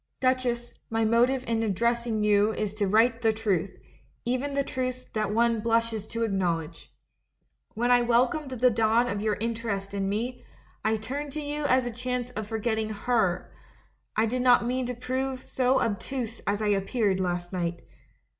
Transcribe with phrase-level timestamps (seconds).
[0.19, 3.77] "Duchess, my motive in addressing you is to write the truth,
[4.25, 6.91] even the truths that one blushes to acknowledge.
[7.75, 10.43] When I welcomed the dawn of your interest in me,
[10.83, 13.51] I turned to you as a chance of forgetting her—
[14.17, 17.83] I did not mean to prove so obtuse as I appeared last night.